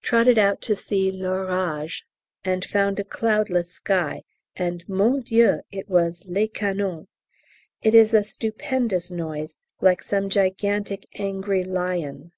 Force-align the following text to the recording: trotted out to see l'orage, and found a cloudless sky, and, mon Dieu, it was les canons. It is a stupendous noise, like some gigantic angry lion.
trotted 0.00 0.38
out 0.38 0.62
to 0.62 0.74
see 0.74 1.12
l'orage, 1.12 2.04
and 2.42 2.64
found 2.64 2.98
a 2.98 3.04
cloudless 3.04 3.70
sky, 3.74 4.22
and, 4.56 4.82
mon 4.88 5.20
Dieu, 5.20 5.60
it 5.70 5.90
was 5.90 6.24
les 6.26 6.48
canons. 6.48 7.06
It 7.82 7.94
is 7.94 8.14
a 8.14 8.24
stupendous 8.24 9.10
noise, 9.10 9.58
like 9.82 10.02
some 10.02 10.30
gigantic 10.30 11.04
angry 11.20 11.64
lion. 11.64 12.32